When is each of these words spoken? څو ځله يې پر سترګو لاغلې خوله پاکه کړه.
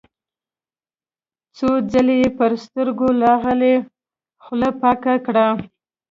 څو 1.57 1.69
ځله 1.91 2.13
يې 2.21 2.29
پر 2.37 2.51
سترګو 2.63 3.07
لاغلې 3.21 3.73
خوله 4.43 4.69
پاکه 4.81 5.13
کړه. 5.25 5.47